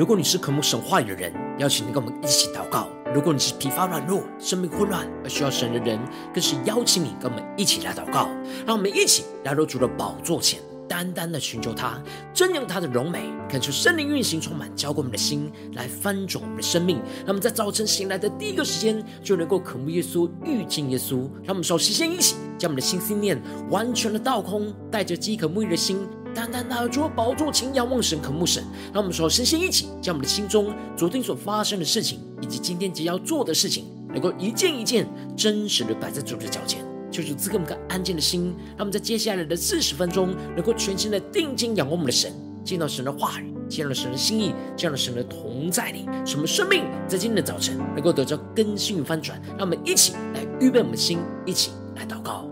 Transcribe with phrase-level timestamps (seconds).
[0.00, 6.00] 如果你是渴慕神话语的人，邀请你跟我们一起祷告；如果你是疲乏软弱、生命混乱而需要神的人，
[6.32, 8.26] 更是邀请你跟我们一起来祷告。
[8.66, 10.58] 让我们一起来到主的宝座前，
[10.88, 12.02] 单单的寻求他，
[12.34, 16.96] 瞻仰他的荣美，恳求圣灵运行充满，浇灌我们的心，来翻转我们的生命。
[17.18, 21.28] 让我们在早晨醒来的第一个时间，就能够渴慕耶稣、遇见耶稣。
[21.42, 23.38] 让我们首先先一起将我们的心心念
[23.68, 26.08] 完全的倒空，带着饥渴沐浴的心。
[26.34, 28.62] 单单拿着宝座前仰望神、渴慕神，
[28.92, 42.32] 让我们说，身心一起，将我们的心中昨天所发生的事情，以及今天即将要做的事情，能够一件一件真实的摆在主的脚前，就是赐给我们个安静的心，让我们在接下来的四十分钟，能够全心的定睛仰望我们的神，
[42.64, 49.40] 见到神的话语，见到神的心意，见到神的同在里，使我们生命在今天的早晨能够得到更新与翻转。
[49.58, 52.49] 让我们一起来预备我们的心，一起来祷告。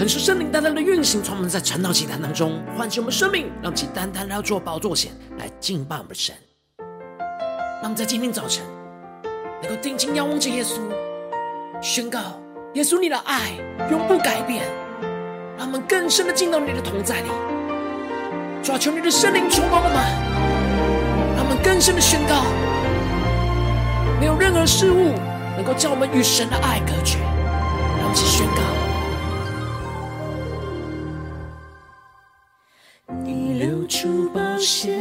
[0.00, 6.34] 很是圣灵单单的运行，充满在晨祷祭坛当中，唤醒我们生命，让其单单要做宝座前来敬拜我们的神。
[6.78, 8.64] 让我们在今天早晨
[9.60, 10.80] 能够定睛仰望着耶稣，
[11.82, 12.18] 宣告
[12.72, 13.50] 耶稣你的爱
[13.90, 14.64] 永不改变。
[15.58, 17.28] 让我们更深的进到你的同在里，
[18.62, 19.96] 抓求你的圣灵充满我们，
[21.36, 22.42] 让我们更深的宣告，
[24.18, 25.12] 没有任何事物
[25.56, 27.18] 能够叫我们与神的爱隔绝。
[27.98, 28.89] 让我们去宣告。
[33.90, 34.96] 出宝血，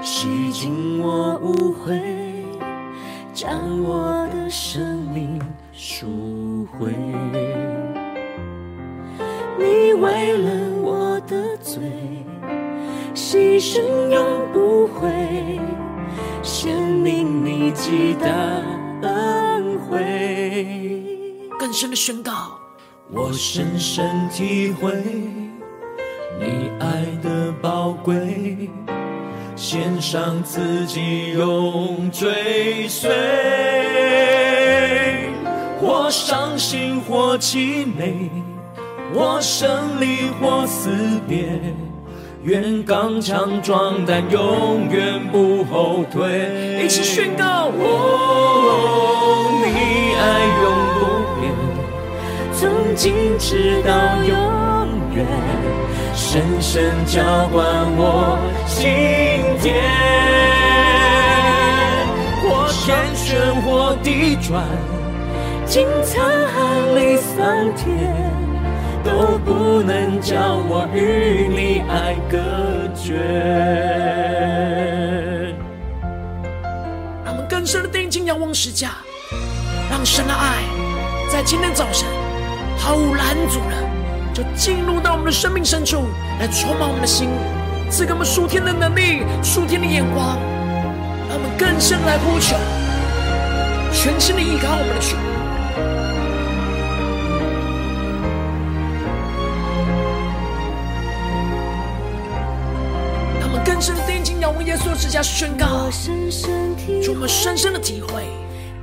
[0.00, 2.00] 洗净我污秽，
[3.34, 6.94] 将我的生命赎回。
[9.58, 10.48] 你为了
[10.80, 11.82] 我的罪，
[13.16, 15.58] 牺牲永不悔，
[16.44, 18.28] 显明你极大
[19.02, 21.02] 恩惠。
[21.58, 22.60] 更深的宣告，
[23.10, 24.92] 我深深体会。
[26.38, 27.15] 你爱的
[27.62, 28.68] 宝贵，
[29.56, 33.10] 献上自己永追随，
[35.80, 38.30] 或伤心或凄美，
[39.14, 40.90] 或胜利或死
[41.26, 41.58] 别，
[42.42, 46.84] 愿刚强壮胆，永远不后退。
[46.84, 49.68] 一起宣告：哦，你
[50.14, 50.22] 爱
[50.62, 50.64] 永
[50.98, 51.00] 不
[51.40, 51.44] 变，
[52.52, 54.36] 从今直到永
[55.14, 55.24] 远。
[56.16, 57.22] 深深浇
[57.52, 58.88] 灌我心
[59.60, 59.74] 田，
[62.42, 64.64] 或天旋或地转，
[65.66, 66.18] 经沧
[66.48, 66.56] 海
[66.94, 67.86] 里桑田，
[69.04, 72.38] 都不能将我与你爱隔
[72.94, 73.14] 绝。
[77.24, 78.92] 让我们更深的定睛仰望十架，
[79.90, 80.64] 让神的爱
[81.30, 82.08] 在今天早晨
[82.78, 83.95] 毫无拦阻了。
[84.56, 86.04] 就进入到我们的生命深处，
[86.40, 87.28] 来充满我们的心，
[87.90, 90.38] 赐给我们属天的能力、属天的眼光，
[91.28, 92.56] 让我们更深来呼求，
[93.92, 95.16] 全心的依靠我们的主。
[103.40, 105.90] 让我们更深的定睛仰望耶稣的十架，宣告，
[107.02, 108.24] 主，我们深深的体会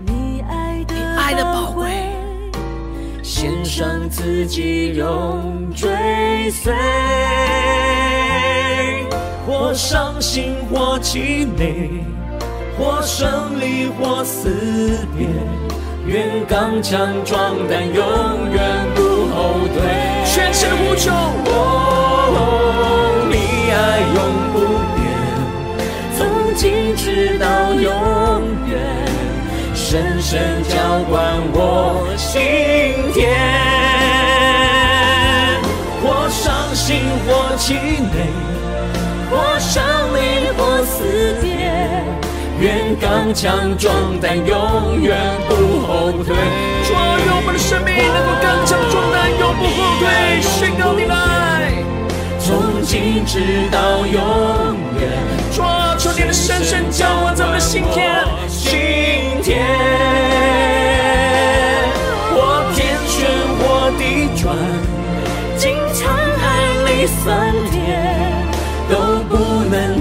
[0.05, 2.22] 你爱的宝贵。
[3.44, 5.90] 献上自己永追
[6.50, 6.74] 随
[9.45, 11.90] 或伤心或凄美
[12.78, 14.50] 或胜利或死
[15.18, 15.28] 别
[16.07, 19.01] 愿刚强壮胆永远不
[19.36, 19.81] 后退。
[20.24, 21.12] 全身无缺哦
[23.30, 23.36] 你
[23.74, 24.19] 爱永
[24.54, 24.57] 不
[24.95, 25.04] 变
[26.16, 26.24] 从
[26.56, 27.92] 今直到永
[28.69, 29.12] 远。
[29.94, 30.75] 深深浇
[31.07, 31.22] 灌
[31.54, 32.34] 我心
[33.13, 33.30] 田。
[36.01, 36.98] 或伤心，
[37.28, 38.25] 或气馁，
[39.30, 39.84] 或伤
[40.16, 41.06] 灵，或思
[41.44, 41.78] 念。
[42.60, 45.16] 愿刚强壮胆，永远
[45.48, 45.54] 不
[45.86, 46.34] 后退。
[46.88, 50.42] 主啊，我们的生命能够刚强壮胆，永不后退。
[50.42, 51.69] 宣告你来，
[52.40, 54.18] 从今直到永
[55.00, 55.06] 远。
[55.54, 58.25] 主啊，求你的深深浇灌在我的心田，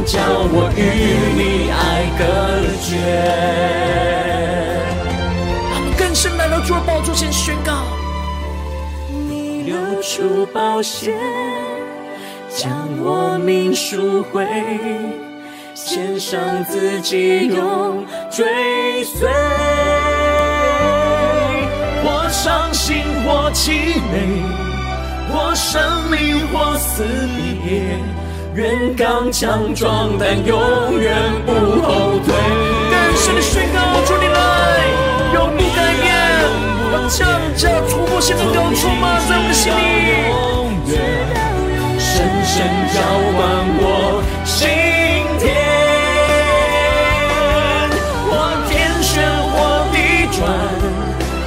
[0.04, 0.80] 叫我与
[1.38, 2.20] 你爱隔
[2.82, 2.90] 绝。
[5.72, 7.84] 他们更深来到主的宝座前宣告：
[9.28, 11.14] 你流出宝血，
[12.48, 14.46] 将我命赎回，
[15.74, 19.28] 献上自己永追随。
[22.04, 24.42] 我伤心，或凄美，
[25.30, 27.04] 我生离，或死
[27.64, 27.96] 别。
[28.54, 31.16] 愿刚强壮胆，永远
[31.46, 32.34] 不后退。
[32.90, 34.36] 更深的宣告，主你来，
[35.32, 36.12] 永不改变。
[36.92, 37.26] 我降
[37.56, 39.18] 价突破性的高处吗？
[39.26, 39.80] 在我的心里，
[41.98, 42.10] 深
[42.44, 42.54] 深
[42.92, 43.00] 浇
[43.32, 43.40] 灌
[43.80, 44.68] 我心
[45.40, 45.42] 田。
[48.28, 48.30] 或
[48.68, 49.56] 天旋，或
[49.94, 49.96] 地
[50.30, 50.38] 转，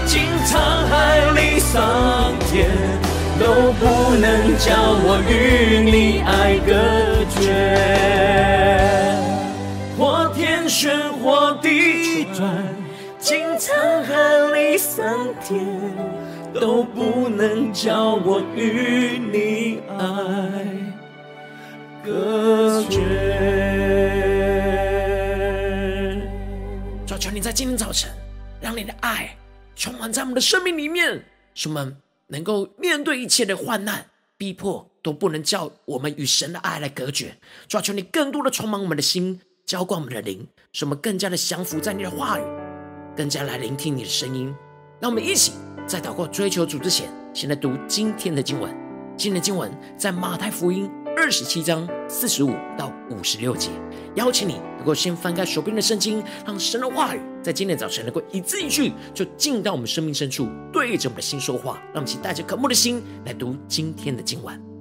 [0.08, 0.58] 经沧
[0.90, 0.94] 海
[1.36, 2.66] 里桑田。
[3.38, 3.44] 都
[3.74, 4.72] 不能叫
[5.04, 6.72] 我与你爱隔
[12.46, 12.76] 地转，
[13.20, 14.14] 经沧海
[14.54, 15.66] 里桑田，
[16.54, 20.94] 都不能叫我与你爱
[22.04, 23.02] 隔绝。
[27.18, 28.12] 求你在今天早晨，
[28.62, 29.36] 让你的爱
[29.76, 31.26] 充满在我们的生命里面，
[31.56, 31.94] 什么？
[32.28, 34.06] 能够面对一切的患难、
[34.38, 37.38] 逼迫，都不能叫我们与神的爱来隔绝。
[37.68, 42.44] 主啊，求你更多的充满我们的心，浇灌我们的灵，使我们更加的降服在你的话语，
[43.18, 44.54] 更加来聆听你的声音。
[45.00, 45.54] 让我们一起
[45.88, 48.72] 在祷告追求主之前，先来读今天的经文。
[49.18, 53.72] 今天的经文在马太福音二十七章四十五到五十六节。
[54.14, 61.82] 邀请你能够先翻开手边的圣经，让神的话语在今天早晨能够一字一句就进到我们生命深处，对着我们的心说话。
[61.92, 64.75] 让我们一起带着渴慕的心来读今天的经文。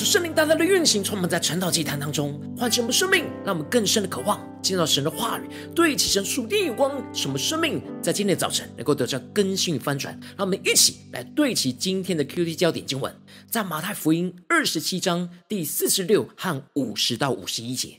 [0.00, 5.42] 求圣灵大大的运行，充满在晨祷祭坛当中，唤醒我们生命，让我们更深的渴望见到神的话语，
[5.74, 10.18] 对齐神属天眼光，使我们生命在今天的早晨能够得到更新与翻转。
[10.38, 13.14] 让我们一起来对齐今天的 QT 焦点经文，
[13.50, 17.98] 在马太福音二十七章第四十六和五十到五十一节。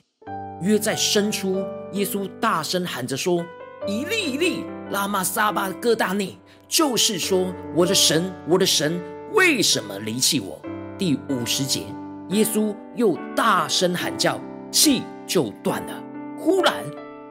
[0.63, 3.45] 约在深处，耶稣大声喊着说
[3.87, 6.35] ：“一粒一粒，拉玛撒巴哥大内。”
[6.67, 8.99] 就是说，我的神，我的神，
[9.33, 10.59] 为什么离弃我？
[11.01, 11.81] 第五十节，
[12.29, 14.39] 耶稣又大声喊叫，
[14.69, 16.03] 气就断了。
[16.37, 16.75] 忽然，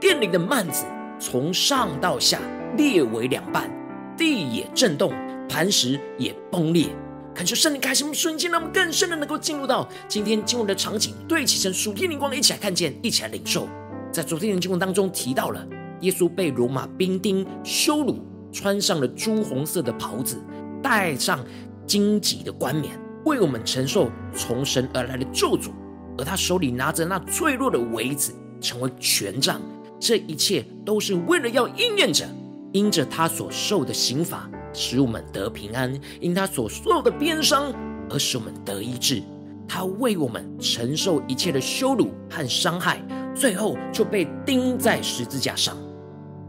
[0.00, 0.84] 殿里的幔子
[1.20, 2.40] 从上到下
[2.76, 3.70] 裂为两半，
[4.16, 5.12] 地也震动，
[5.48, 6.88] 磐石也崩裂。
[7.32, 13.68] 恳求圣灵开启我们瞬间，让我们更深的能够进入到今天经文的场景，对齐成属天灵光，一起来看见，一起来领受。
[14.10, 15.64] 在昨天的经文当中提到了，
[16.00, 18.18] 耶稣被罗马兵丁羞辱，
[18.50, 20.42] 穿上了朱红色的袍子，
[20.82, 21.38] 戴上
[21.86, 22.98] 荆棘的冠冕。
[23.24, 25.70] 为我们承受从神而来的咒诅，
[26.16, 29.60] 而他手里拿着那脆弱的苇子，成为权杖。
[29.98, 32.26] 这一切都是为了要应验着，
[32.72, 37.70] 因着他所受的刑罚，使我们得平安；因他所受的鞭伤，
[38.08, 39.22] 而使我们得医治。
[39.68, 43.00] 他为我们承受一切的羞辱和伤害，
[43.34, 45.76] 最后就被钉在十字架上。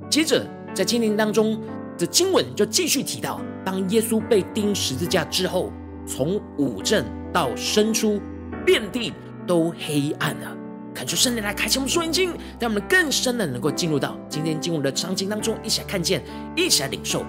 [0.09, 1.61] 接着，在经文当中
[1.97, 5.69] 的经文就继续提到，当耶稣被钉十字架之后。
[6.05, 8.19] 从午正到申初，
[8.65, 9.13] 遍地
[9.45, 10.57] 都黑暗了。
[10.93, 16.21] 恳求圣灵来开启我们双眼睛，让我们更深的能够进入到今天经文的场景当中，一起来看见，
[16.55, 17.25] 一起来领受。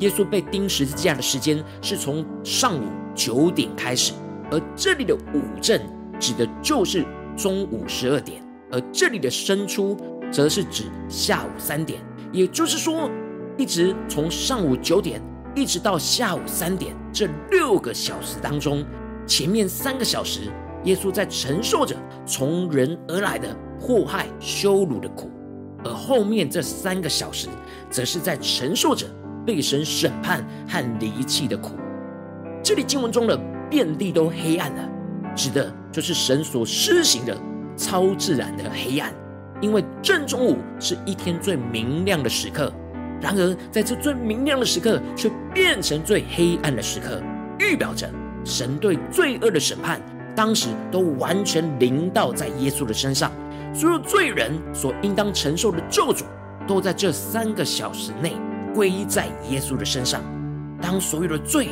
[0.00, 4.12] 耶稣被钉十字架的时间是从上午九点开始，
[4.50, 5.80] 而这里的午正
[6.18, 7.04] 指的就是
[7.36, 8.42] 中午十二点，
[8.72, 9.96] 而这里的申初
[10.32, 12.00] 则是指下午三点。
[12.32, 13.10] 也就是说，
[13.56, 15.22] 一直从上午九点。
[15.54, 18.84] 一直到下午三点，这六个小时当中，
[19.24, 20.50] 前面三个小时，
[20.82, 21.94] 耶稣在承受着
[22.26, 25.28] 从人而来的迫害、羞辱的苦；
[25.84, 27.48] 而后面这三个小时，
[27.88, 29.06] 则是在承受着
[29.46, 31.76] 被神审判和离弃的苦。
[32.60, 33.38] 这里经文中的
[33.70, 34.88] “遍地都黑暗了”，
[35.36, 37.38] 指的就是神所施行的
[37.76, 39.14] 超自然的黑暗，
[39.60, 42.72] 因为正中午是一天最明亮的时刻。
[43.24, 47.22] 然而，在这最明亮的时刻，却变成最黑暗的时刻，
[47.58, 48.06] 预表着
[48.44, 49.98] 神对罪恶的审判，
[50.36, 53.32] 当时都完全临到在耶稣的身上。
[53.72, 56.24] 所有罪人所应当承受的咒诅，
[56.68, 58.34] 都在这三个小时内
[58.74, 60.20] 归在耶稣的身上。
[60.82, 61.68] 当所有的罪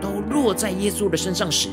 [0.00, 1.68] 都落在耶稣的身上时，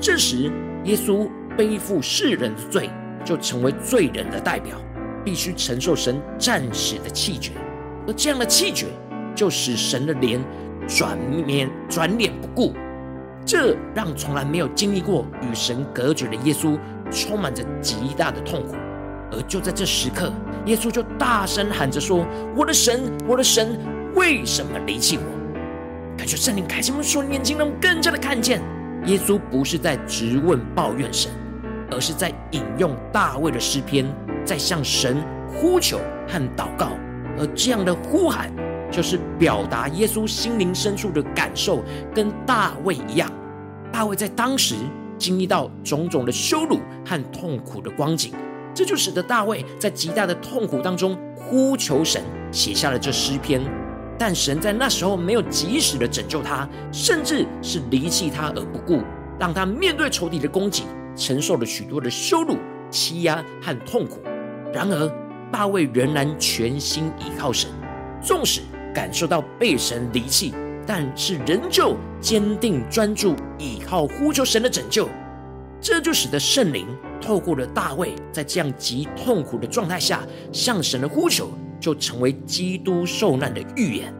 [0.00, 0.50] 这时
[0.84, 2.88] 耶稣背负世人的罪，
[3.26, 4.74] 就成为罪人的代表，
[5.22, 7.52] 必须承受神暂时的弃绝。
[8.10, 8.86] 而这样的气绝，
[9.36, 10.40] 就使神的脸
[10.88, 12.74] 转面转脸不顾，
[13.46, 16.76] 这让从来没有经历过与神隔绝的耶稣
[17.08, 18.74] 充满着极大的痛苦。
[19.30, 20.32] 而就在这时刻，
[20.66, 22.26] 耶稣就大声喊着说
[22.56, 23.78] ：“我的神，我的神，
[24.16, 25.22] 为什么离弃我？”
[26.18, 28.60] 感觉圣灵开启我们属灵眼睛，让我们更加的看见，
[29.06, 31.30] 耶稣不是在质问抱怨神，
[31.92, 34.04] 而是在引用大卫的诗篇，
[34.44, 36.90] 在向神呼求和祷告。
[37.38, 38.52] 而这样的呼喊，
[38.90, 41.82] 就是表达耶稣心灵深处的感受，
[42.14, 43.30] 跟大卫一样。
[43.92, 44.74] 大卫在当时
[45.18, 48.32] 经历到种种的羞辱和痛苦的光景，
[48.74, 52.22] 这就使得大卫在极大的痛苦当中呼求神，
[52.52, 53.60] 写下了这诗篇。
[54.18, 59.00] 但神在那时候没有及时的拯救他，甚至是离弃他而不顾，
[59.38, 60.84] 让他面对仇敌的攻击，
[61.16, 62.56] 承受了许多的羞辱、
[62.90, 64.20] 欺压和痛苦。
[64.74, 65.08] 然而，
[65.52, 67.70] 大卫仍然全心倚靠神，
[68.22, 68.60] 纵使
[68.94, 70.54] 感受到被神离弃，
[70.86, 75.08] 但是仍旧坚定专注倚靠呼求神的拯救。
[75.80, 76.86] 这就使得圣灵
[77.20, 84.14] 透过了大卫在这样极痛苦的状态下向神的呼求，就成为基督受难的预言。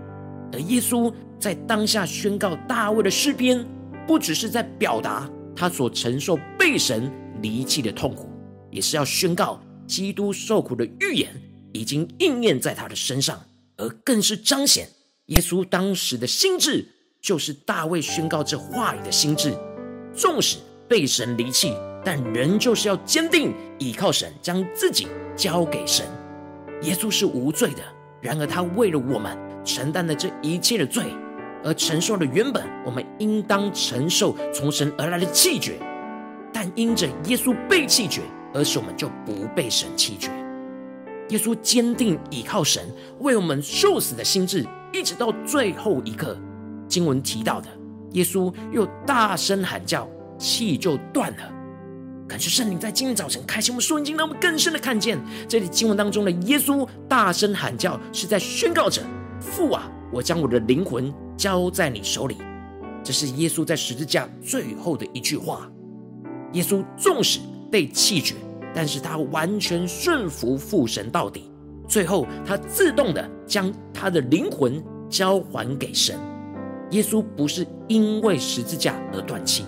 [0.52, 3.64] 而耶稣在当下宣告大卫的诗篇，
[4.06, 8.30] 不只是在表达他所承受被神离弃的痛苦，
[8.70, 9.60] 也是要宣告。
[9.90, 11.28] 基督受苦的预言
[11.72, 13.44] 已经应验在他的身上，
[13.76, 14.88] 而更是彰显
[15.26, 16.86] 耶稣当时的心志，
[17.20, 19.52] 就是大卫宣告这话语的心志。
[20.14, 26.06] 纵使被神离弃，但仍旧是要坚定倚靠神，将自己交给神。
[26.82, 27.82] 耶稣是无罪的，
[28.20, 31.04] 然而他为了我们承担了这一切的罪，
[31.64, 35.80] 而承受了原本我们应当承受从神而来的气绝。
[36.52, 38.22] 但因着耶稣被气绝。
[38.52, 40.30] 而使我们就不被神弃绝。
[41.30, 42.82] 耶稣坚定倚靠神，
[43.20, 46.36] 为我们受死的心志，一直到最后一刻。
[46.88, 47.68] 经文提到的，
[48.12, 51.52] 耶稣又大声喊叫，气就断了。
[52.26, 59.02] 感谢圣灵在今天早晨开启我们属灵，让我们更深的看见这里经文当中的耶稣大声喊叫，是在宣告着
[59.40, 62.38] ：“父啊，我将我的灵魂交在你手里。”
[63.02, 65.70] 这是耶稣在十字架最后的一句话。
[66.52, 67.38] 耶稣纵使
[67.70, 68.34] 被弃绝，
[68.74, 71.50] 但是他完全顺服父神到底。
[71.88, 76.18] 最后，他自动的将他的灵魂交还给神。
[76.90, 79.64] 耶稣不是因为十字架而断气，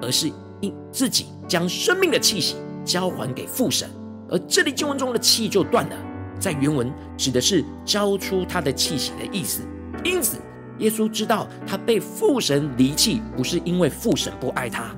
[0.00, 0.30] 而是
[0.60, 3.88] 因自己将生命的气息交还给父神。
[4.28, 5.96] 而这里经文中的气就断了，
[6.38, 9.62] 在原文指的是交出他的气息的意思。
[10.04, 10.38] 因此，
[10.78, 14.94] 耶稣知道他被父神离弃，不是因为父神不爱他，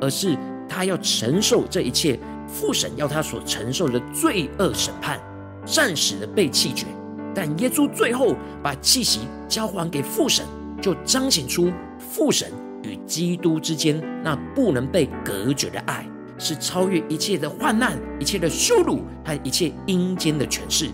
[0.00, 0.36] 而是
[0.72, 5.20] 他要承受这一切父神要他所承受的罪恶审判。
[5.64, 6.86] 暂时的被弃绝，
[7.32, 10.44] 但耶稣最后把气息交还给父神，
[10.80, 12.50] 就彰显出父神
[12.82, 16.04] 与基督之间那不能被隔绝的爱，
[16.36, 20.90] 是超越一切的患难、一切的羞辱和一切阴间的权势。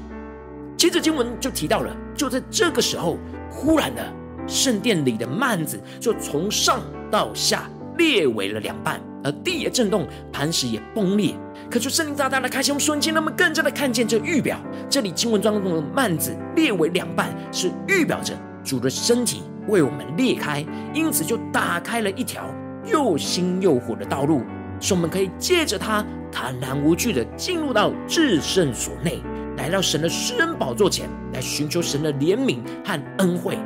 [0.77, 3.17] 接着经文就提到了，就在这个时候，
[3.51, 4.13] 忽然的
[4.47, 11.35] 圣殿里的幔子就从上到下裂为了两半，而地也震动，磐石也崩裂。
[11.71, 14.59] 可就圣灵大大的开启，我们瞬间，那么更加的看见这预表。
[14.89, 22.45] 这里经文当中的幔子裂为两半，是预表着主的身体为我们裂开，因此就打开了一条
[22.87, 24.43] 又新又火的道路，
[24.81, 29.21] 使我们可以借着它坦然无惧的进入到至圣所内，
[29.59, 33.59] 来到神的施恩宝座前来寻求神的怜悯和恩惠。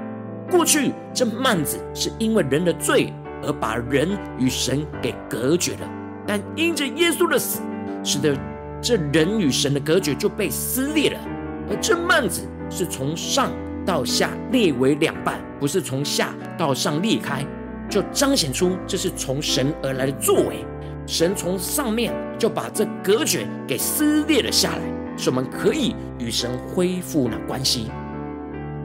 [0.50, 3.12] 过去这幔子是因为人的罪
[3.42, 5.88] 而把人与神给隔绝了，
[6.26, 7.60] 但因着耶稣的死。
[8.04, 8.36] 使得
[8.80, 11.20] 这人与神的隔绝就被撕裂了，
[11.70, 13.52] 而这幔子是从上
[13.86, 17.46] 到下裂为两半，不是从下到上裂开，
[17.88, 20.64] 就彰显出这是从神而来的作为。
[21.06, 24.80] 神从上面就把这隔绝给撕裂了下来，
[25.16, 27.88] 使我们可以与神恢复那关系。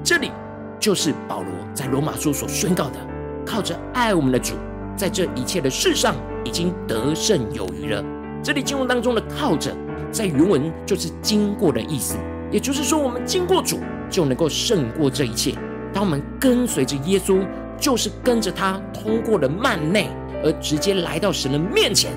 [0.04, 0.32] 这里
[0.80, 3.00] 就是保罗在罗马书所宣告的：
[3.48, 4.56] 靠着爱我们的主，
[4.98, 8.04] 在这一切的事上已经得胜有余了。
[8.44, 9.74] 这里经文当中的“靠着”
[10.12, 12.18] 在原文就是“经过”的意思，
[12.52, 13.80] 也就是说，我们经过主
[14.10, 15.56] 就能够胜过这一切。
[15.94, 17.48] 当我们跟随着耶稣，
[17.80, 20.10] 就是跟着他通过了幔内，
[20.44, 22.12] 而直接来到神的面前。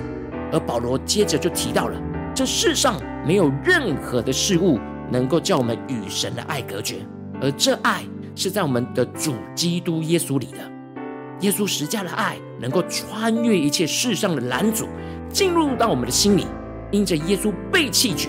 [0.51, 1.97] 而保罗接着就提到了，
[2.35, 4.77] 这世上没有任何的事物
[5.09, 6.97] 能够叫我们与神的爱隔绝，
[7.41, 8.03] 而这爱
[8.35, 10.57] 是在我们的主基督耶稣里的。
[11.41, 14.87] 耶稣十架的爱能够穿越一切世上的拦阻。
[15.29, 16.45] 进入到我们的心里，
[16.91, 18.27] 因着耶稣被弃绝，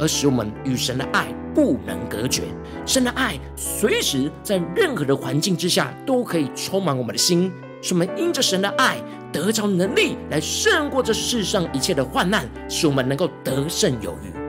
[0.00, 2.42] 而使我们与神的爱不能隔绝。
[2.84, 8.96] 神的爱随时在任何的环境之下都可以充满我们的心，使我们因着神的爱
[9.32, 14.39] 得着能力来胜过这世上一切的患难，使我们能够得胜有余。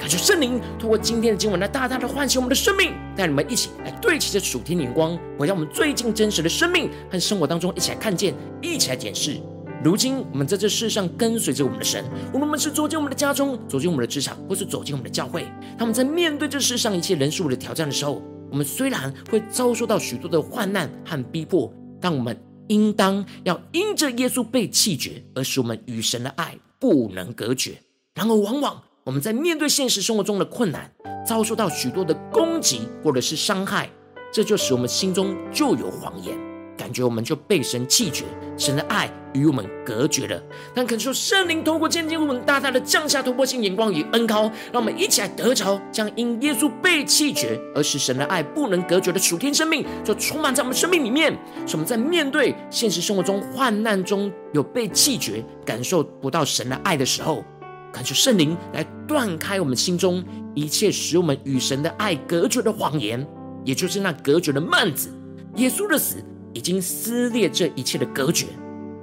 [0.00, 9.38] 感谢圣灵通过今天的经文来大大的唤醒我们的生命，带你们一起来对齐这属天的光，回到我们最近真实的生命和生活当中，一起来看见，一起来检视。
[9.84, 15.46] 如今，我们在这世上跟随着我们的神，我们是走进我们的家中，走进我们的职场，或是走进我们的教会，
[15.78, 22.34] 他们在面对这世上一切人数的挑战的时候，我们虽然会遭受到许多的患难和逼迫，但我们
[22.68, 27.74] 应当要因着耶稣被弃绝，而使我们与神的爱不能隔绝。
[28.14, 30.90] 然而，往往我们在面对现实生活中的困难，
[31.26, 33.88] 遭受到许多的攻击或者是伤害，
[34.30, 36.36] 这就使我们心中就有谎言。
[36.76, 38.24] 感觉我们就被神弃绝，
[38.56, 40.42] 神的爱与我们隔绝了。
[40.74, 51.32] 但恳求圣灵透过今天我们大大的降下突破性眼光与恩膏，让我们一起来得着，将因耶稣被弃绝而使神的爱不能隔绝的属天生命，就充满在我们生命里面。
[51.66, 57.44] 使我们在面对现实生活中患难中有被弃绝、感受不到神的爱的时候，
[57.92, 60.24] 恳求圣灵来断开我们心中
[60.54, 63.26] 一切使我们与神的爱隔绝的谎言，
[63.64, 65.10] 也就是那隔绝的幔子。
[65.56, 66.16] 耶稣的死。
[66.52, 68.44] 已经撕裂这一切的隔绝，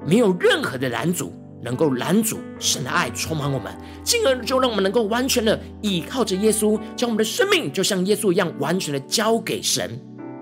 [0.06, 1.32] 没有任何的拦阻
[1.64, 3.74] 能够拦阻神的爱充满我们，
[4.04, 9.98] 进而就让我们能够完全的依靠着耶稣，将我们的生命就像耶稣一样完全的交给神，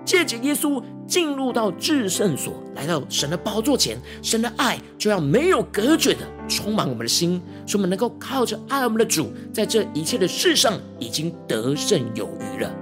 [0.06, 12.72] 借着耶稣进入到至圣所，来到神的宝座前，神的爱就要没有隔绝的充满我们的心，使我们能够靠着爱我们的主，在这一切的事上已经得胜有余了。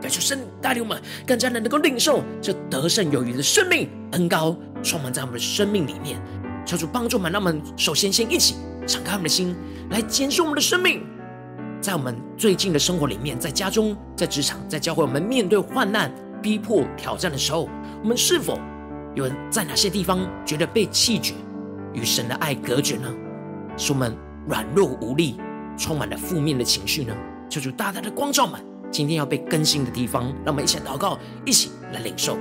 [0.00, 6.22] 感谢圣带领我们，更加的能够领受这得胜有余的生命恩膏，充满在我们的生命里面。
[6.64, 8.54] 求主帮助我们，让我们首先先一起
[8.86, 9.54] 敞开我们的心，
[9.90, 11.02] 来检视我们的生命。
[11.80, 16.12] 在我们最近的生活里面，在家中、在职场、在教会，我们面对患难、
[16.42, 17.68] 逼迫、挑战的时候，
[18.02, 18.58] 我们是否
[19.14, 21.34] 有人在哪些地方觉得被弃绝，
[21.94, 23.10] 与神的爱隔绝呢？
[23.78, 24.14] 是我们
[24.46, 25.36] 软弱无力，
[25.78, 27.16] 充满了负面的情绪呢？
[27.48, 32.36] 求主大大的光照们，今天要被更新的地方，让我们一起祷告，一起来领受。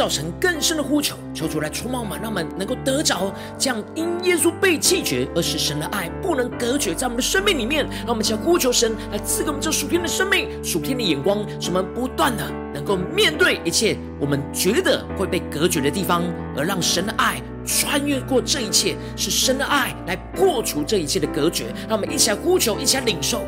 [0.00, 7.86] 造成更深的呼求，求主来充满我们，让我们能够得着这样因耶稣被弃绝而使神的爱不能隔绝在我们的生命里面。
[7.98, 16.22] 让我们一起来呼求神来赐给我们这属天的生命、属天的眼光，使我们不断的能够面对一切我们觉得会被隔绝的地方，
[16.56, 21.66] 而让神的爱穿越过这一切，是神的爱来破除这一切的隔绝。
[21.86, 23.42] 让我们一起来呼求，一起来领受。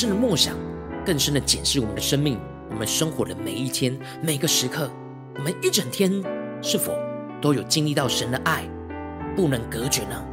[0.00, 0.56] 深的默想，
[1.04, 4.90] 更深的检视我们的生命，我们生活的每一天、每个时刻，
[5.36, 6.10] 我们一整天
[6.62, 6.94] 是否
[7.38, 8.64] 都有经历到神的爱
[9.36, 10.24] 不能隔绝呢？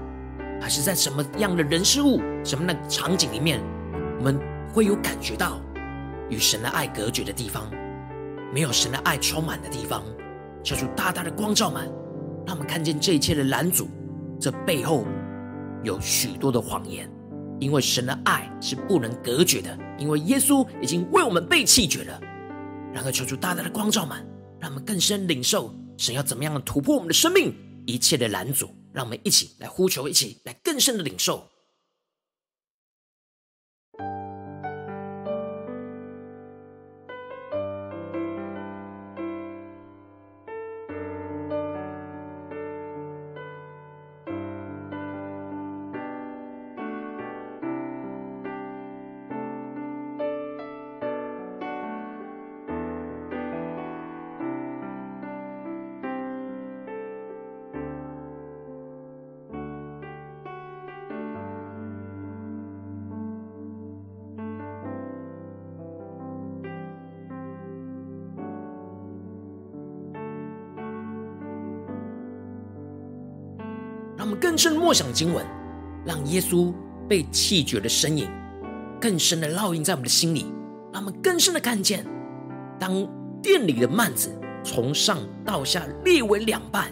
[0.62, 3.60] 还是在什么样的人事物、什么样的场景里面，
[4.20, 4.40] 我们
[4.74, 5.60] 会有感觉到
[6.30, 7.70] 与神的爱隔绝的地方，
[8.54, 10.02] 没有神的爱充满的地方，
[10.64, 11.84] 求主大大的光照满，
[12.46, 13.90] 让我们看见这一切的拦阻，
[14.40, 15.04] 这背后
[15.84, 17.06] 有许多的谎言。
[17.60, 22.20] 因为神的爱是不能隔绝的，因为耶稣已经为我们被弃绝了。
[22.94, 24.18] 然后，求主大大的光照们，
[24.60, 28.70] 让我们更深领受神要怎么样的突破我们的生命一切的拦阻。
[28.94, 31.48] 让我们一起来呼求，一起来更深的领受。
[74.88, 75.46] 默想经文，
[76.06, 76.74] 让耶稣
[77.10, 78.30] 被弃绝的身影
[79.02, 80.46] 更深的烙印在我们的心里，
[80.94, 82.06] 让我们更深的看见，
[82.80, 83.06] 当
[83.44, 86.90] 殿里的幔子从上到下裂为两半，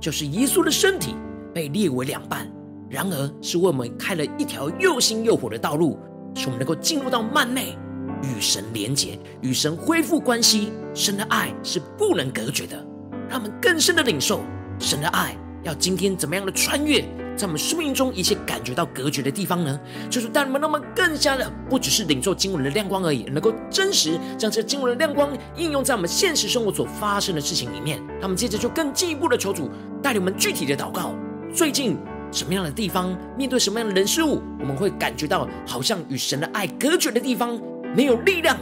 [0.00, 1.14] 就是耶稣的身体
[1.52, 2.50] 被裂为两半。
[2.88, 5.98] 然而是为我们开了一条又新又活的道路，
[6.34, 7.76] 使我们能够进入到幔内，
[8.22, 10.72] 与神连结，与神恢复关系。
[10.94, 12.82] 神的爱是不能隔绝的，
[13.28, 14.40] 让我们更深的领受
[14.78, 15.36] 神的爱。
[15.62, 17.02] 要今天怎么样的穿越，
[17.36, 19.78] 在我们生命中一切感觉到隔绝的地方呢？
[20.08, 28.02] 就是带你们，让我们更加的不只是领受经文的亮光而已，能够真实将这经文的亮光应用在我们现实生活所发生的事情里面。
[28.20, 29.70] 那么接着就更进一步的求主
[30.02, 31.14] 带领我们具体的祷告。
[31.52, 31.96] 最近
[32.32, 37.60] 什么样的地方，面对什么样的人事物，我们会感觉到好像与神的爱隔绝的地方，
[37.94, 38.56] 没有力量，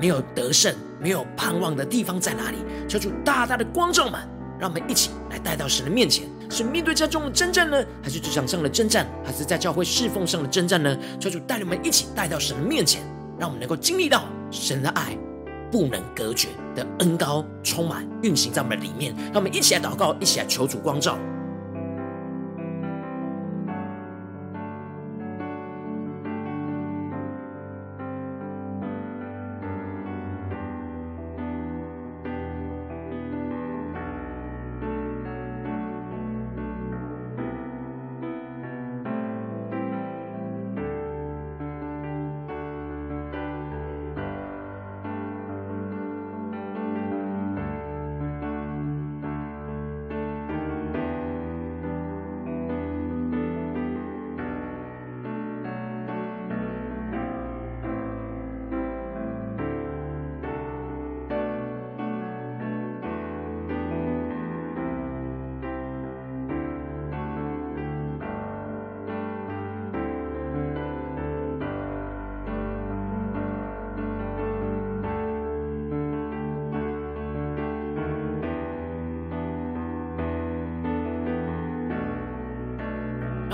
[0.00, 2.56] 没有得胜，没有盼望的地方在哪里？
[2.88, 4.20] 求主大大的光照们。
[4.62, 10.96] 让我们一起来带到神的面前，是面对家中的征战呢，还是职场上的征战，还是在教会侍奉上的征战呢？
[11.18, 13.02] 求主带领我们一起带到神的面前，
[13.40, 14.22] 让我们能够经历到
[14.52, 15.18] 神的爱
[15.68, 16.46] 不能隔绝
[16.76, 19.12] 的恩高充满运行在我们里面。
[19.32, 21.18] 让我们一起来祷告，一起来求主光照。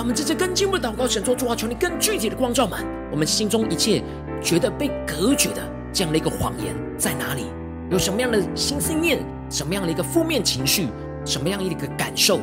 [0.04, 2.78] 们这次更进一步的祷告，神说主啊，求你更具体的光照们
[3.10, 4.02] 我们心中一切
[4.42, 7.46] 觉得被隔绝的这样的一个谎言在哪里？
[7.90, 9.18] 有什么样的心思念？
[9.50, 10.88] 什么样的一个负面情绪？
[11.24, 12.38] 什么样的一个感受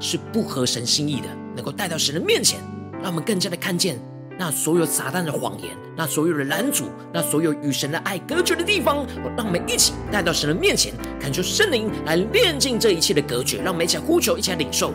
[0.00, 1.28] 是不合神心意的？
[1.54, 2.58] 能够带到神的面前，
[3.02, 3.98] 让我们更加的看见
[4.38, 14.92] 那所有撒旦的谎言，那所有的拦阻，那所有与神的爱隔绝的地方，让我们一起带到神的面前，恳求圣灵来炼净这一切的隔绝，让我们一起来呼求，一起来领受。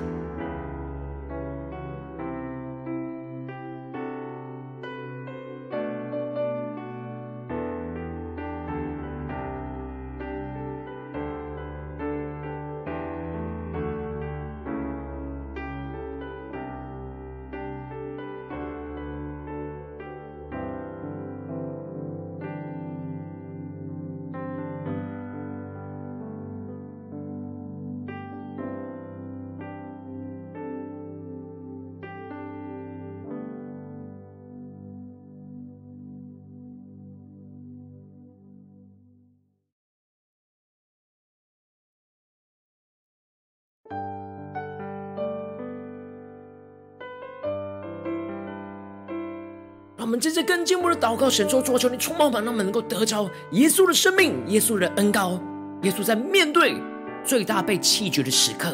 [50.01, 55.39] 让我们这次更进一步的祷告，神说：主啊，求你充满我们，让我们能够得着耶稣的生命，耶稣的恩膏。
[55.83, 56.75] 耶稣在面对
[57.23, 58.73] 最大被弃绝的时刻，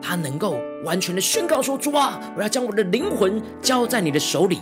[0.00, 4.60] 他能够完全的宣告说：主啊，我要将我的灵魂交在你的手里。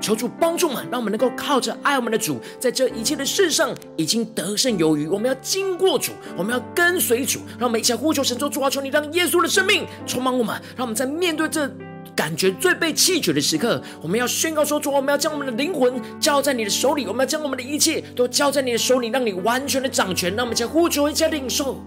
[0.00, 5.06] 求主帮助我们，让我们能够靠着爱我们的主，在这一切的事上已经得胜有余。
[5.06, 7.38] 我们要经过主，我们要跟随主。
[7.56, 11.70] 让我们一起来呼求神说：主啊，求你让耶稣的生命充满我们，让我们在面对这。
[12.14, 20.34] 感觉最被弃绝的时刻，我们要宣告说：主，我们要将我们的灵魂交在你的手里，我们要将我们的一切都交在你的手里，让你完全的掌权。
[20.34, 21.80] 那我们将呼求，一起领受。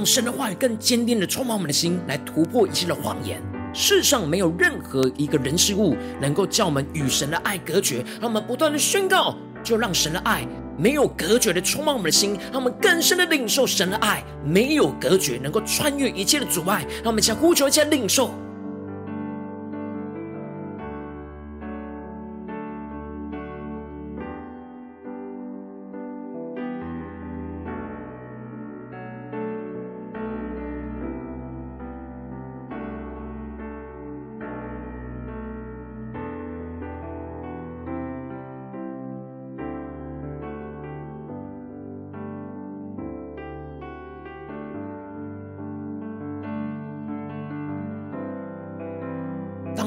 [0.00, 3.38] 让神的话语更坚定的充满我们的心，来突破一切的谎言。
[3.74, 8.02] 世上没有任何一个人事物能够叫我们与神的爱隔绝。
[8.18, 16.86] 让我们不断的宣告，就让神的爱没有隔绝的充满我们的心，让我们更深的领受神的爱没有隔绝，能够穿越一切的阻碍。
[17.02, 18.30] 让我们先呼求，一起领受。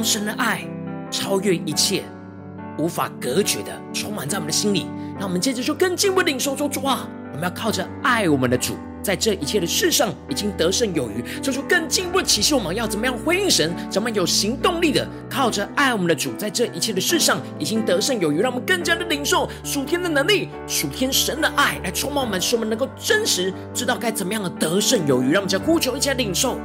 [0.04, 0.63] 神的爱
[1.10, 2.04] 超越一切，
[2.78, 4.88] 无法隔绝的充满在我们的心里，
[5.18, 12.56] 让我们接着就更进一步领受说主啊，我们要靠着爱我们的主，在这一切的事上已经得胜有余，做出更进一步的启示。
[12.56, 13.74] 我们要怎么样回应神？
[13.89, 25.32] 怎么有行动力的靠着爱我们的主，在这一切的事上已经得胜有余，让我们更加的领受属天的能力，属天神的爱来充满我们，使我们能够真实知道该怎么样的得胜有余。
[25.32, 26.58] 让我们再呼求一下领受。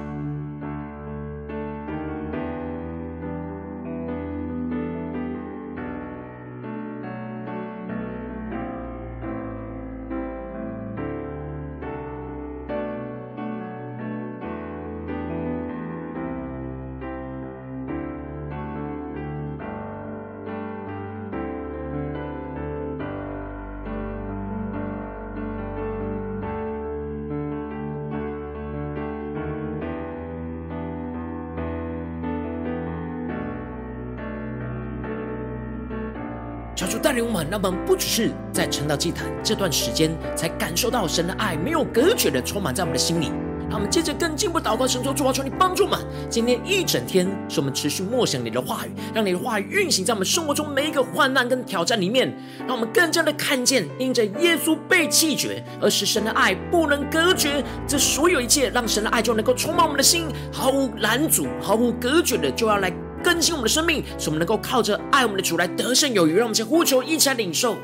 [36.99, 43.31] 带领我们，让我们不只是在沉到祭坛这段时间才感受到神的爱没有隔绝的充满在我们的心里。
[43.71, 52.35] 让我们接着更进一步祷告，神说：主啊，求你帮助我们，今天一整天是我们持续默想你的话语，让你的话语运行在我们生活中每一个患难跟挑战里面，
[52.67, 62.91] 让我们更加的看见，因着耶稣被弃绝，而使神的爱不能隔绝这所有一切，让神的爱就能够充满我们的心，毫无拦阻、毫无隔绝的就要来。
[63.23, 66.35] 更新我们的生命，使我们能够靠着爱我们的主来得胜有余。
[66.35, 67.77] 让我们先呼求，一起来领受。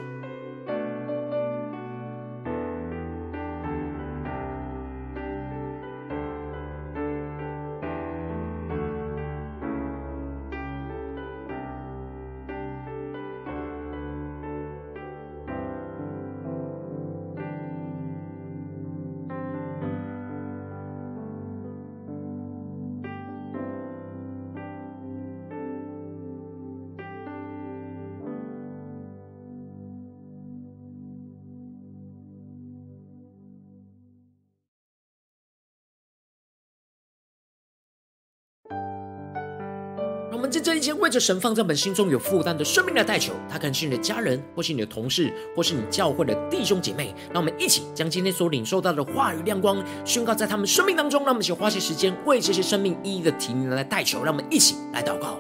[40.85, 47.15] 先为着神放在本心中有负担的生命来代求，他可能是你的家人，或是你的同事，或是你教会的弟兄姐妹。
[47.33, 51.21] 让我们一起将今天所领受到的话语亮光宣告在他们生命当中。
[51.21, 54.23] 让我们一起花些时间为这些生命一一的提名来代求。
[54.23, 55.39] 让我们一起来祷告。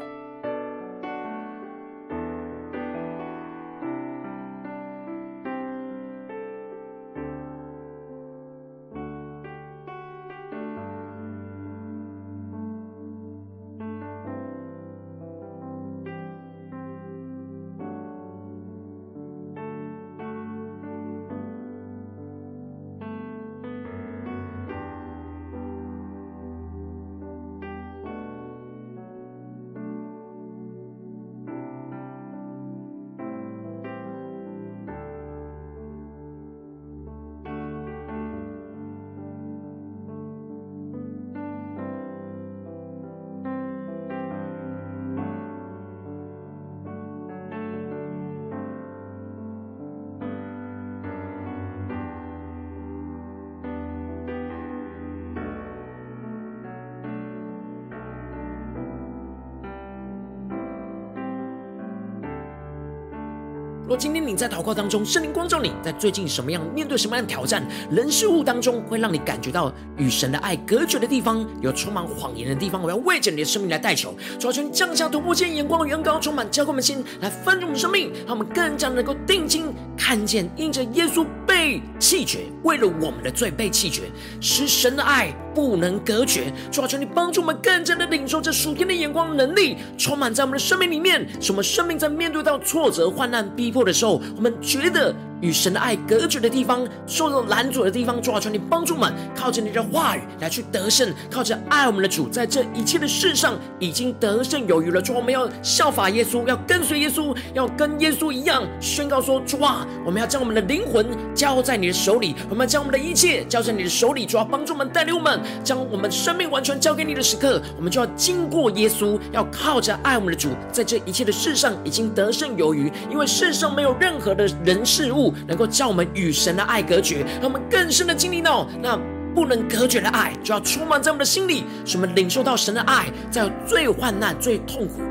[64.36, 84.02] 在祷告当中，圣灵光照你，在最近什么样面对什么样的挑战，人事物当中，会让你感觉到与神的爱隔绝的地方，有充满谎言的地方，我要为着你的生命来代求，主啊，求你降下突破性眼光，远高充满，浇灌我们心，来翻转我们生命，让我们更加能够定睛看见，因着耶稣被弃绝，为了我们的罪被弃绝，
[84.40, 86.52] 使神的爱不能隔绝。
[86.72, 95.14] 主啊，求你帮助我们更加的领受这属天的眼光能力，充满在我们的生命里面，使我们生命在面对到挫折、患难、逼迫的时候，我们觉得
[95.44, 105.02] 与神的爱隔绝的地方，受到拦阻的地方，主啊，求你帮助我们，靠着你的话语来去得胜，靠着爱我们的主，在这一切的事上已经得胜有余了。
[105.02, 114.24] 主啊，我们要效法耶稣，要跟随耶稣，要跟耶稣一样宣告说：主啊，我们要将我们的灵魂交在你的手里，我们要将我们的一切交在你的手里。
[114.24, 128.98] 主啊，帮助我们，带领我们，将我们生命完全交给你的时刻，我们就要经过耶稣，要靠着爱我们的主，在这一切的事上已经得胜有余，因为世上没有任何的人事物能够叫我们与神的爱隔绝，让我们更深的经历到那
[129.34, 135.02] 不能隔绝的爱，就要充满在我们的心里，使我们领受到神的爱，在最患难、最痛苦、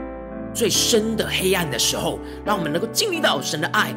[0.53, 3.93] 最深的黑暗的时候，让我们能够经历到神的爱。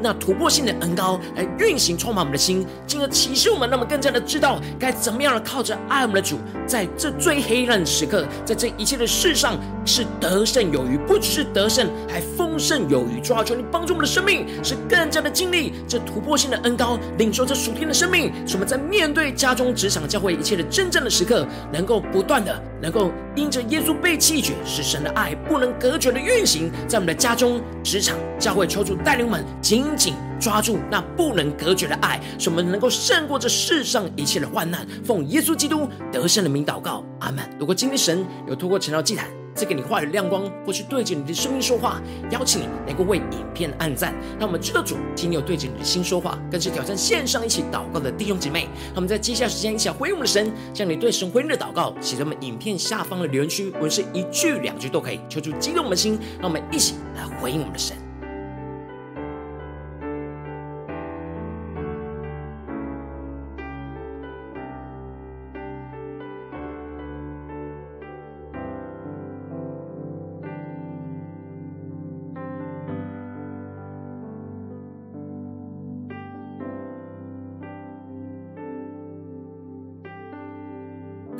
[0.00, 13.20] 那突破性的恩膏来运行，充满我们的心，进而启示我们，那么更加的知道该怎么样的靠着爱我们的主，在这最黑暗的时刻，在这一切的事上是得胜有余，不只是得胜，还丰盛有余。
[13.20, 34.86] 主啊，求你帮助我们的生命，是更加的经历这突破性的恩膏，领受这属天的生命，使我们在面对家中、职场、教会一切的真正的时刻，能够不断的，能够因着耶稣被弃绝，使神的爱不能隔绝的运行在我们的家中、职场、教会，求主带领我们紧紧抓住那不能隔绝的爱，使我们能够胜过这世上一切的患难。
[35.04, 37.44] 奉耶稣基督得胜的名祷告，阿门。
[37.58, 39.26] 如果今天神有透过晨祷祭坛，
[39.58, 42.00] 赐给你话语亮光，或是对着你的声音说话，
[42.30, 48.68] 邀请你能够为影片按赞，让我们知道主今天有对着你的心说话，更是挑战线上一起祷告的弟兄姐妹。
[48.90, 58.07] 让我们在接下来时间一起来回应我们的神，向你对神回应的祷告写在我们影片下方的留言区，无论是一句两句都可以，求主激动我们的心，让我们一起来回应我们的神。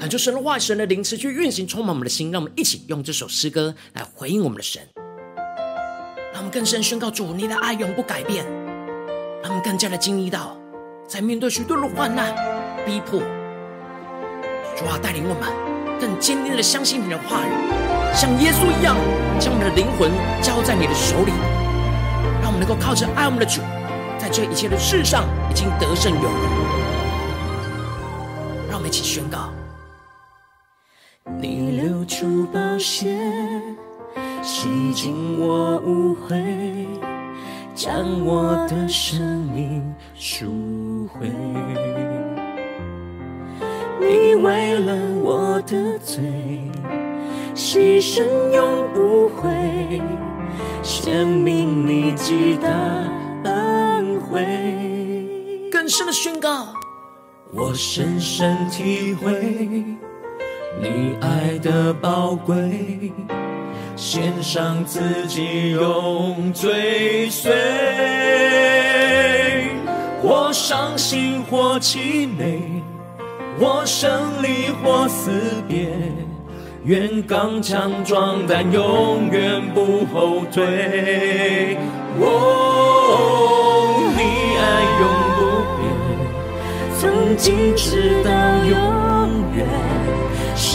[0.08, 2.30] 就神的话，神的灵持续运行，充满我们的心。
[2.32, 4.82] 让我们一起用这首诗歌来回应我们的神，
[6.32, 8.44] 让我们更深宣告主，你的爱永不改变。
[9.42, 10.56] 让我们更加的经历到，
[11.06, 12.34] 在面对许多的患难、
[12.84, 13.20] 逼迫，
[14.76, 17.50] 主啊，带领我们更坚定的相信你的话语，
[18.14, 18.96] 像耶稣一样，
[19.38, 20.10] 将我们的灵魂
[20.42, 21.32] 交在你的手里，
[22.42, 23.60] 让我们能够靠着爱我们的主，
[24.18, 26.42] 在这一切的事上已经得胜有余。
[28.68, 29.52] 让我们一起宣告。
[31.40, 33.16] 你流出宝血，
[34.42, 36.42] 洗净我污秽，
[37.76, 41.30] 将我的生命赎回。
[44.00, 46.24] 你为了我的罪，
[47.54, 50.02] 牺牲永不悔，
[50.82, 52.68] 生命你极大
[53.44, 54.44] 恩惠。
[55.70, 56.66] 更深的宣告，
[57.52, 59.84] 我深深体会。
[60.80, 63.12] 你爱的宝贵，
[63.96, 67.52] 献上自己，永追随。
[70.22, 72.60] 或伤心，或凄美，
[73.58, 74.10] 或胜
[74.42, 75.30] 利，或死
[75.66, 75.88] 别。
[76.84, 81.76] 愿刚强壮胆，永远不后退。
[82.20, 82.26] 哦，
[84.16, 84.22] 你
[84.58, 84.62] 爱
[85.00, 85.04] 永
[85.36, 85.40] 不
[85.76, 85.82] 变，
[86.98, 88.30] 从今直到
[88.64, 88.76] 永，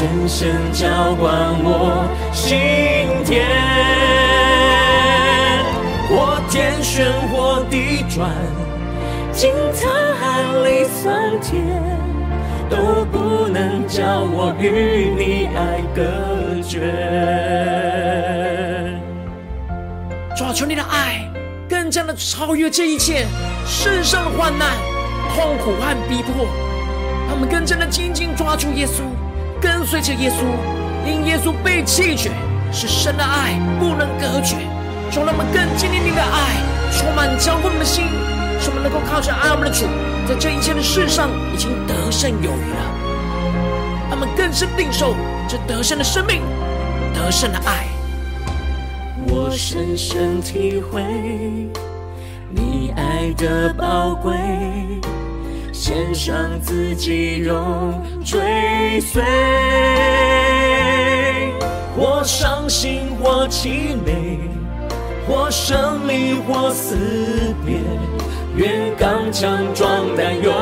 [0.03, 1.31] 深深浇灌
[1.63, 2.51] 我心
[3.23, 3.47] 田。
[6.09, 8.29] 或天旋，或地转，
[9.31, 9.87] 经沧
[10.19, 11.63] 海里桑田。
[12.69, 16.03] 都不能叫我与你爱隔
[16.61, 16.91] 绝。
[20.35, 21.25] 抓住，你的爱
[21.69, 23.25] 更加的超越这一切
[23.65, 24.67] 世上的患难、
[25.33, 26.45] 痛苦和逼迫，
[27.27, 29.03] 让我们更加的紧紧抓住耶稣，
[29.63, 30.43] 跟随着耶稣，
[31.09, 32.29] 因耶稣被弃绝，
[32.69, 34.57] 是神的爱不能隔绝。
[35.09, 36.57] 求他们更经历你的爱，
[36.91, 38.03] 充满浇灌我们的心，
[38.59, 39.85] 使我们能够靠着爱我们的主。
[40.27, 42.83] 在这一切的事上，已经得胜有余了。
[44.09, 45.15] 他们更是领受
[45.47, 46.41] 这得胜的生命，
[47.13, 47.87] 得胜的爱。
[49.29, 51.01] 我深深体会
[52.49, 54.33] 你爱的宝贵，
[55.85, 59.21] 献上自己，用追随。
[61.97, 64.39] 或伤心，或凄美，
[65.27, 66.95] 或胜利，或死
[67.65, 67.75] 别。
[68.55, 70.53] 愿刚强壮胆，永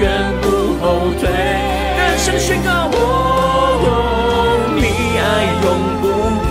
[0.00, 0.48] 远不
[0.82, 1.28] 后退。
[1.98, 2.96] 更深宣告，我，
[4.76, 4.80] 你
[5.20, 5.68] 爱永
[6.00, 6.08] 不
[6.48, 6.50] 变，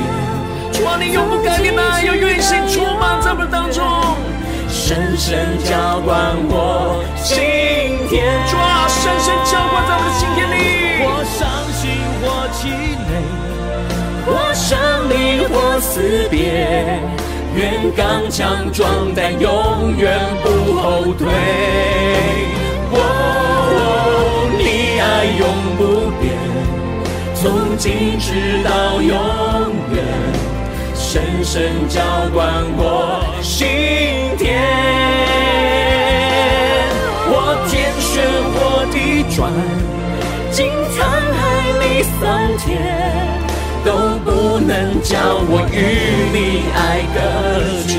[0.71, 3.83] 主啊，你永不改变的爱，要运行充满在我们当中，
[4.67, 7.39] 深深浇灌我心
[8.09, 8.25] 天。
[8.49, 10.53] 主啊，深深浇灌在我的心田里。
[11.05, 11.91] 我伤心，
[12.23, 12.67] 我气
[13.07, 13.09] 馁，
[14.25, 14.77] 我胜
[15.09, 16.37] 利，或死别。
[17.55, 21.27] 愿刚强壮胆，永远不后退。
[22.91, 22.97] 哦，
[24.57, 25.41] 你爱永
[25.77, 26.33] 不变，
[27.35, 29.13] 从今直到永
[29.93, 30.03] 远，
[30.95, 32.01] 深深浇
[32.33, 34.98] 灌我心田。
[44.69, 45.17] 能叫
[45.49, 47.17] 我与你爱隔
[47.87, 47.91] 绝。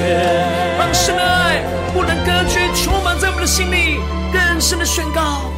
[0.79, 3.99] 让神的爱不能隔绝，充满在我们的心里，
[4.33, 5.51] 更深的宣告。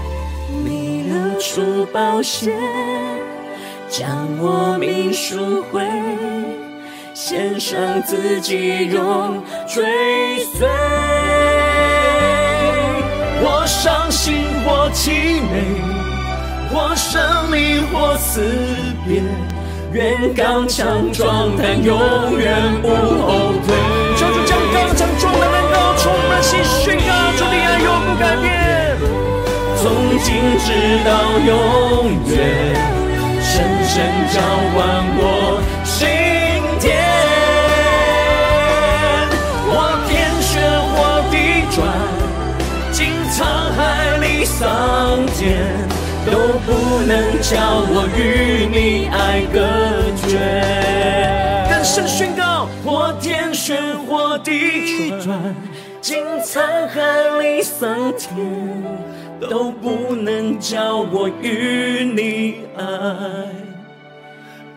[0.65, 2.55] 你流出宝血，
[3.91, 4.09] 将
[4.39, 5.83] 我命赎回，
[7.13, 10.67] 献上自己，永追随。
[13.45, 15.77] 我伤心，或凄美，
[16.73, 18.41] 我生离，或死
[19.07, 19.21] 别。
[19.93, 23.77] 愿刚强壮胆，永远不后退。
[24.17, 27.03] 求主将刚强壮胆的恩膏充满心，宣告
[27.37, 28.97] 主的爱永不改变。
[29.77, 30.73] 从今直
[31.05, 31.11] 到
[31.45, 31.51] 永
[32.27, 32.33] 远，
[33.43, 33.53] 深
[33.85, 33.95] 深
[34.33, 34.41] 浇
[34.75, 34.81] 灌
[35.19, 35.21] 我
[35.85, 36.09] 心
[36.81, 36.83] 田。
[39.69, 39.71] 或
[40.09, 40.53] 天旋，
[40.95, 40.97] 或
[41.31, 41.35] 地
[41.71, 41.77] 转，
[42.93, 43.45] 经沧
[43.77, 46.02] 海里桑田。
[46.25, 49.59] 都不能叫我与你爱隔
[50.17, 50.39] 绝。
[51.69, 55.55] 更深宣告，或天旋，或地转，
[56.01, 57.01] 经沧海
[57.41, 58.37] 里桑田，
[59.41, 62.85] 都不能叫我与你爱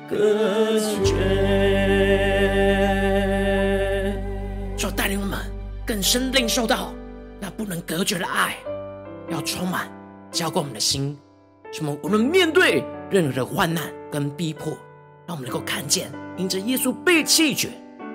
[0.10, 1.14] 隔绝。
[4.76, 5.39] 就带领我们
[5.86, 6.91] 更深领受到
[7.39, 8.56] 那不能隔绝的爱，
[9.30, 9.88] 要充满
[10.32, 11.18] 浇灌我们的心。
[11.76, 11.97] 什么？
[12.01, 14.69] 我们面对任何的患难跟逼迫，
[15.28, 17.67] 让我们能够看见，因着耶稣被弃绝，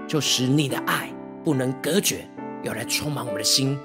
[0.08, 1.12] 就使你的爱
[1.44, 2.26] 不能隔绝，
[2.62, 3.78] 要来充满我们的心，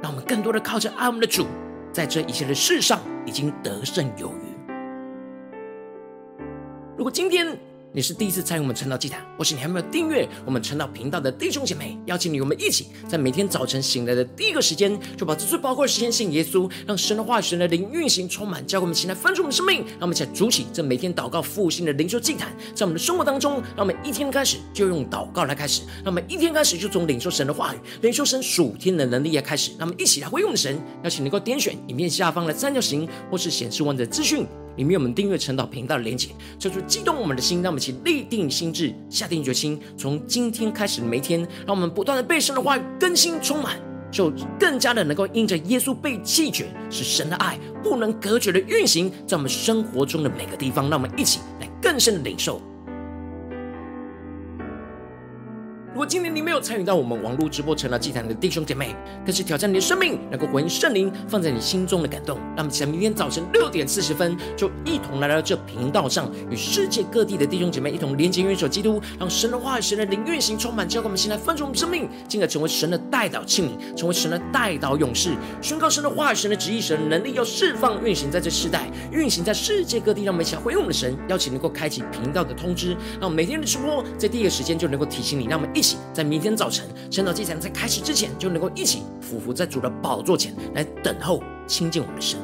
[0.00, 1.48] 让我们更多的靠着爱我们的主，
[1.92, 4.78] 在这一切的事上已经得胜有余。
[6.96, 7.58] 如果今天，
[7.94, 34.46] 你是第一次参与我们晨祷祭坛，或是你还没有订阅我们晨祷频道的弟兄姐妹，邀请你，我们一起在每天早晨醒来的第一个时间，就把这最宝贵的时间献耶稣，让神的话语、神的灵运行充满，教给我们起来翻转我们生命，让我们一起来筑起这每天祷告复兴的灵修祭坛，在我们的生活当中，让我们一天开始就用祷告来开始，让我们一天开始就从领受神的话语、领受神属天的能力来开始，让我们一起来回应神，邀请能够点选影片下方的三角形，或是显示完整资讯。
[34.78, 43.76] 里面有我们订阅陈祷频道的连接，这就激动我们的心，让我们一起立定心智，下定决心，从今天开始每一天，让我们不断的被神的话语更新充满，
[44.08, 52.62] 就更加的能够因着耶稣被弃绝，使神的爱不能隔绝的运行在我们生活中的每个地方，让我们一起来更深的领受。
[55.92, 62.38] 如果今天你没有参与到我们网络直播成了祭坛的弟兄姐妹，更是挑战你的生命，能够回应圣灵放在你心中的感动。
[62.54, 75.30] 那么，在明天早晨六点四十分，就一同来到这频道上，与世界各地的弟兄姐妹一同连接、元首基督，让神的话语、神的灵运行充满，教灌我们心来分盛我们生命，进而成为神的代祷器皿，成为神的代祷勇士，
[75.62, 80.22] 宣告神的话语、神的旨意、神的能力要释放运行在这世代，运行在世界各地。
[80.24, 85.46] 让我们一起来回应我们的神，邀请能够开启频道的通知，让每天的直播在第一个时间就能够提醒你。
[85.46, 92.36] 让我们一起在明天早晨晨祷祭坛在开始之前，就能够一起俯伏在主的宝座前来等候亲近我们的神。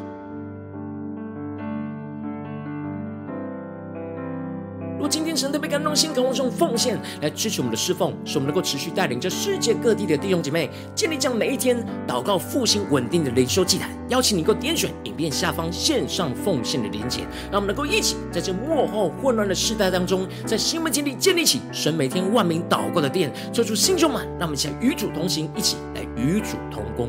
[5.74, 13.90] 感动心，渴望用奉献来支持我们的侍奉，使我们能够持续带领着世界各地的弟兄姐妹建立这样每一天祷告复兴稳定的灵修祭坛。
[14.08, 24.24] 邀请你能够点选影片下方线上奉献的连结，让我们能够一起在这幕后混乱的世代当中，在新门前里建立起神每天万名祷告的殿，做出新充满。
[24.38, 27.08] 让我们一起来与主同行，一起来与主同工。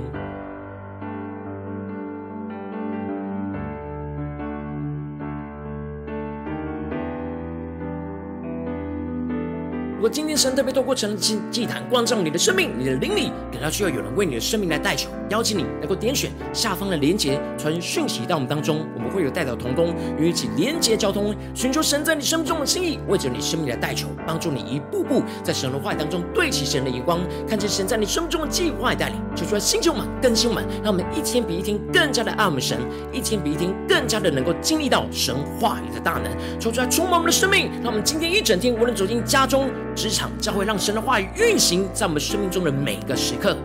[10.06, 32.78] 果今天神特别透过成了祭坛光照你的生命，你的灵里感到需要有人为你的生命来代求，邀请你能够点选下方的连结，传讯息到我们当中，我们会有代表同工与一起连结交通，寻求神在你生命中的心意，为着你生命来代求，帮助你一步步在神的话语当中对齐神的眼光，看见神在你生命中的计划带领，求出来星球们更新们，让我们一天比一天更加的爱我们神，
[33.12, 39.68] 一天比一天更加的能够经历到神话语的大能，求出来充满我们的生命，让我们今天一整天无论走进家中。
[39.96, 43.58] 职场将会让神的话语运行在我们生命中的每个时刻，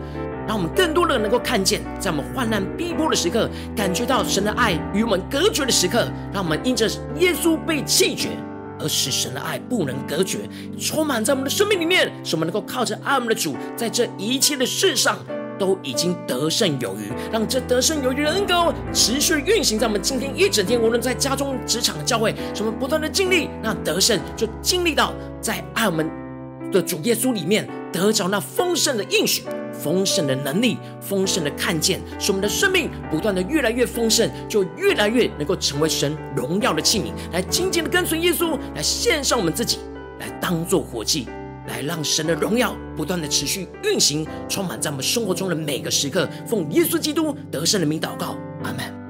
[0.47, 6.87] 让我们更多的能够看见，在我们患难逼迫的时刻，感觉到神的爱与我们隔绝的时刻，让我们因着
[7.19, 8.29] 耶稣被弃绝，
[8.79, 10.39] 而使神的爱不能隔绝，
[10.79, 15.17] 充满在我们的生命里面，使我们能够靠着爱我们的主，在这一切的事上
[15.57, 26.09] 都已经得胜有余，让这得胜有余的恩膏持续运行在我们今天一整天，无论在家中、职场、教会，使我们不断的经历，那得胜就经历到在爱我们。
[26.71, 29.43] 的主耶稣里面得着那丰盛的应许、
[29.73, 39.79] 丰盛的能力、丰盛的看见，使我们的生命不断的越来越丰盛，就越来越能够成为神荣耀的器皿，来紧紧的跟随耶稣，来献上我们自己，
[40.21, 41.27] 来当做活祭，
[41.71, 46.27] 来让神的荣耀不断的持续运行，充满在我们生活中的每个时刻。
[46.45, 49.00] 奉耶稣基督得胜的名祷告，阿门。